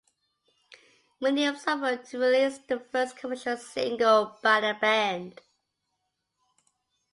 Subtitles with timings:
[1.19, 5.39] Williams offered to release the first commercial single by the band.